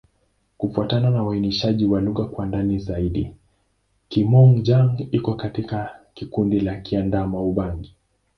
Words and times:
Kufuatana 0.57 1.09
na 1.09 1.23
uainishaji 1.23 1.85
wa 1.85 2.01
lugha 2.01 2.23
kwa 2.25 2.45
ndani 2.45 2.79
zaidi, 2.79 3.33
Kimom-Jango 4.09 5.03
iko 5.11 5.33
katika 5.35 5.99
kundi 6.29 6.59
la 6.59 6.79
Kiadamawa-Ubangi. 6.81 7.95